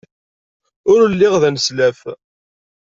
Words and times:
Ul 0.91 1.01
lliɣ 1.11 1.33
d 1.41 1.43
aneslaf. 1.47 1.99